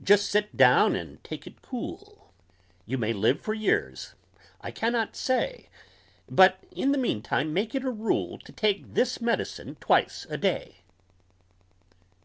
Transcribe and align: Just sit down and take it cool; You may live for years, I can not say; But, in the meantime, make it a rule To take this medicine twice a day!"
Just 0.00 0.30
sit 0.30 0.56
down 0.56 0.94
and 0.94 1.24
take 1.24 1.48
it 1.48 1.60
cool; 1.60 2.32
You 2.86 2.96
may 2.96 3.12
live 3.12 3.40
for 3.40 3.54
years, 3.54 4.14
I 4.60 4.70
can 4.70 4.92
not 4.92 5.16
say; 5.16 5.68
But, 6.30 6.62
in 6.70 6.92
the 6.92 6.96
meantime, 6.96 7.52
make 7.52 7.74
it 7.74 7.82
a 7.82 7.90
rule 7.90 8.38
To 8.38 8.52
take 8.52 8.94
this 8.94 9.20
medicine 9.20 9.76
twice 9.80 10.28
a 10.30 10.36
day!" 10.36 10.82